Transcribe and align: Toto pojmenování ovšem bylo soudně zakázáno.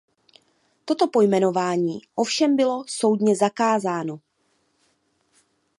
Toto 0.85 1.07
pojmenování 1.07 1.99
ovšem 2.15 2.55
bylo 2.55 2.83
soudně 2.87 3.35
zakázáno. 3.35 4.19